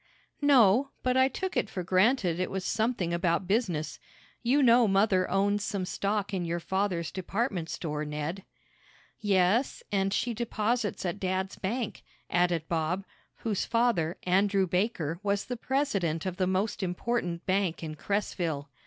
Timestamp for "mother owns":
4.87-5.63